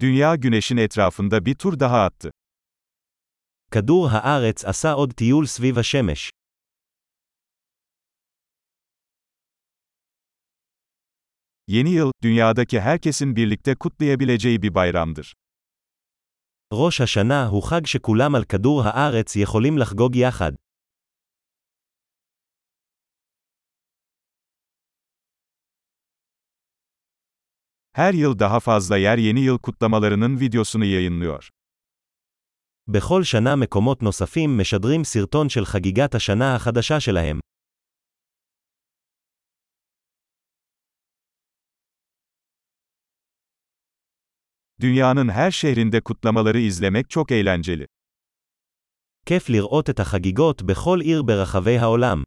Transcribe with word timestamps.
Dünya 0.00 0.36
güneşin 0.36 0.76
etrafında 0.76 1.46
bir 1.46 1.54
tur 1.54 1.80
daha 1.80 2.04
attı. 2.04 2.30
כדור 3.70 4.08
הארץ 4.12 4.64
עשה 4.64 4.92
עוד 4.92 5.10
טיול 5.12 5.46
סביב 5.46 5.78
השמש. 5.78 6.30
Yeni 11.68 11.90
yıl, 11.90 12.12
dünyadaki 12.22 12.80
herkesin 12.80 13.36
birlikte 13.36 13.74
kutlayabileceği 13.74 14.62
bir 14.62 14.74
bayramdır. 14.74 15.32
ראש 16.72 17.00
השנה 17.00 17.46
הוא 17.46 17.62
חג 17.62 17.86
שכולם 17.86 18.34
על 18.34 18.44
כדור 18.44 18.82
הארץ 18.84 19.36
יכולים 19.36 19.78
לחגוג 19.78 20.16
יחד. 20.16 20.52
Her 27.95 28.13
yıl 28.13 28.39
daha 28.39 28.59
fazla 28.59 28.97
yer 28.97 29.17
yeni 29.17 29.39
yıl 29.39 29.57
kutlamalarının 29.57 30.39
videosunu 30.39 30.85
yayınlıyor. 30.85 31.49
בכל 32.87 33.23
שנה 33.23 33.55
מקומות 33.55 34.01
נוספים 34.01 34.57
משדרים 34.57 35.03
סרטון 35.03 35.49
של 35.49 35.65
חגיגת 35.65 36.15
השנה 36.15 36.55
החדשה 36.55 36.99
שלהם. 36.99 37.39
Dünyanın 44.81 45.29
her 45.29 45.51
şehrinde 45.51 46.01
kutlamaları 46.01 46.59
izlemek 46.59 47.09
çok 47.09 47.31
eğlenceli. 47.31 47.85
כיף 49.25 49.49
לראות 49.49 49.89
את 49.89 49.99
החגיגות 49.99 50.61
בכל 50.61 50.99
עיר 51.01 51.21
ברחבי 51.23 51.77
העולם. 51.77 52.23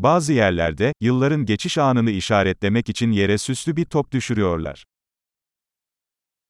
Bazı 0.00 0.32
yerlerde, 0.32 0.92
yılların 1.00 1.44
geçiş 1.44 1.78
anını 1.78 2.10
işaretlemek 2.10 2.88
için 2.88 3.12
yere 3.12 3.38
süslü 3.38 3.76
bir 3.76 3.84
top 3.84 4.12
düşürüyorlar. 4.12 4.84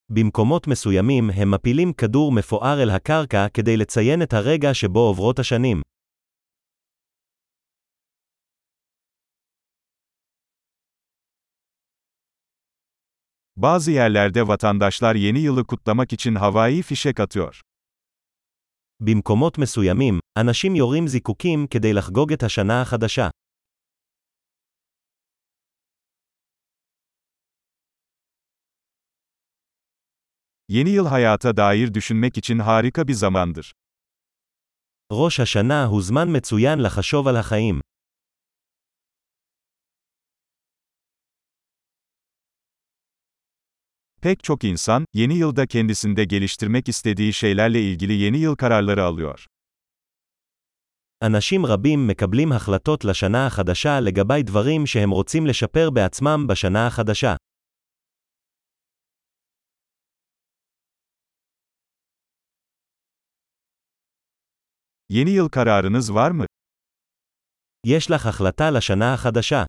במקומות 0.09 0.67
מסוימים 0.67 1.31
הם 1.31 1.51
מפילים 1.51 1.93
כדור 1.93 2.33
מפואר 2.33 2.83
אל 2.83 2.91
הקרקע 2.91 3.47
כדי 3.55 3.77
לציין 3.77 4.23
את 4.23 4.33
הרגע 4.33 4.75
שבו 4.75 4.99
עוברות 4.99 5.39
השנים. 5.39 5.83
Bazı 13.57 13.91
yerlerde 13.91 14.49
vatandaşlar 14.49 15.15
yeni 15.15 15.39
yılı 15.39 15.65
kutlamak 15.65 16.13
için 16.13 16.35
havai 16.35 16.83
fişek 16.83 17.21
atıyor. 17.21 17.61
במקומות 19.01 19.59
מסוימים, 19.59 20.21
אנשים 20.37 20.77
יורים 20.77 21.07
זיקוקים 21.07 21.67
כדי 21.67 21.93
לחגוג 21.93 22.33
את 22.33 22.43
השנה 22.43 22.83
החדשה. 22.83 23.29
Yeni 30.71 30.91
yıl 30.91 31.07
hayata 31.07 31.57
dair 31.57 31.95
düşünmek 31.95 32.39
için 32.39 32.59
harika 32.59 33.09
bir 33.09 33.15
zamandır. 33.15 33.73
ראש 35.13 35.41
השנה 35.41 35.85
הוא 35.85 36.03
זמן 36.03 36.33
מצוין 36.33 36.79
לחשוב 36.81 37.29
על 37.29 37.37
החיים. 37.37 37.81
Pek 44.23 44.45
çok 44.45 44.65
insan, 44.65 45.05
yeni 45.15 45.35
yılda 45.35 45.67
kendisinde 45.67 46.25
geliştirmek 46.25 46.89
istediği 46.89 47.33
şeylerle 47.33 47.83
ilgili 47.83 48.13
yeni 48.13 48.39
yıl 48.39 48.57
kararları 48.57 49.05
alıyor. 49.05 49.47
אנשים 51.23 51.67
רבים 51.67 52.07
מקבלים 52.07 52.53
החלטות 52.53 53.05
לשנה 53.05 53.47
החדשה 53.47 54.01
לגבי 54.01 54.43
דברים 54.43 54.87
שהם 54.87 55.11
רוצים 55.11 55.47
לשפר 55.47 55.91
בעצמם 55.91 56.47
בשנה 56.49 56.87
החדשה. 56.87 57.37
Yeni 65.11 65.31
yıl 65.31 65.49
kararınız 65.49 66.15
var 66.15 66.31
mı? 66.31 66.47
יש 67.85 68.11
לך 68.11 68.27
החלטה 68.27 68.71
לשנה 68.71 69.13
החדשה. 69.13 69.67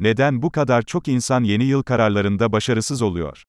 Neden 0.00 0.42
bu 0.42 0.50
kadar 0.50 0.82
çok 0.82 1.08
insan 1.08 1.44
yeni 1.44 1.64
yıl 1.64 1.82
kararlarında 1.82 2.52
başarısız 2.52 3.02
oluyor? 3.02 3.42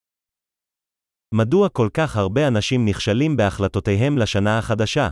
מדוע 1.32 1.70
כל 1.70 1.90
כך 1.90 2.18
הרבה 2.18 2.48
אנשים 2.48 2.86
נכשלים 2.86 3.38
בהחלטותיהם 3.38 4.18
לשנה 4.18 4.58
החדשה? 4.58 5.12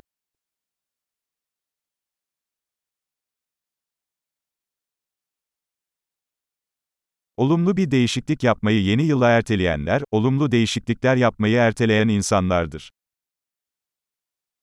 Olumlu 7.37 7.77
bir 7.77 7.91
değişiklik 7.91 8.43
yapmayı 8.43 8.83
yeni 8.83 9.03
yıla 9.03 9.29
erteleyenler, 9.29 10.01
olumlu 10.11 10.51
değişiklikler 10.51 11.15
yapmayı 11.15 11.57
erteleyen 11.57 12.07
insanlardır. 12.07 12.91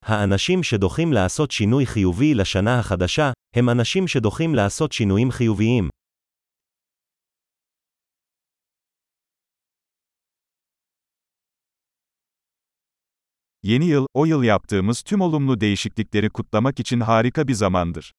האנשים 0.02 0.62
שדוחים 0.62 1.12
לעשות 1.12 1.50
שינוי 1.50 1.86
חיובי 1.86 2.34
לשנה 2.34 2.78
החדשה, 2.78 3.32
הם 3.56 3.68
אנשים 3.68 4.08
שדוחים 4.08 4.54
לעשות 4.54 4.92
שינויים 4.92 5.30
חיוביים. 5.30 5.88
Yeni 13.62 13.84
yıl, 13.84 14.06
o 14.14 14.24
yıl 14.24 14.42
yaptığımız 14.42 15.02
tüm 15.02 15.20
olumlu 15.20 15.60
değişiklikleri 15.60 16.30
kutlamak 16.30 16.80
için 16.80 17.00
harika 17.00 17.48
bir 17.48 17.54
zamandır. 17.54 18.12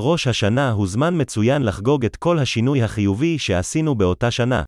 ראש 0.00 0.26
השנה 0.26 0.70
הוא 0.70 0.86
זמן 0.86 1.14
מצוין 1.20 1.62
לחגוג 1.62 2.04
את 2.04 2.16
כל 2.16 2.38
השינוי 2.38 2.82
החיובי 2.82 3.38
שעשינו 3.38 3.94
באותה 3.94 4.30
שנה. 4.30 4.62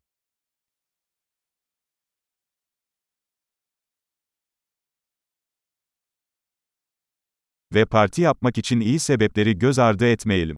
Ve 7.73 7.85
parti 7.85 8.21
yapmak 8.21 8.57
için 8.57 8.79
iyi 8.79 8.99
sebepleri 8.99 9.57
göz 9.59 9.79
ardı 9.79 10.05
etmeyelim. 10.05 10.55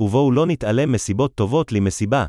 ובואו 0.00 0.32
לא 0.32 0.46
נתעלם 0.46 0.92
מסיבות 0.92 1.34
טובות 1.34 1.72
למסיבה. 1.72 2.26